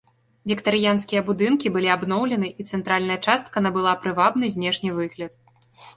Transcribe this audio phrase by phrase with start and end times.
[0.51, 5.39] Віктарыянскія будынкі былі абноўлены і цэнтральная частка набыла прывабны знешні выгляд.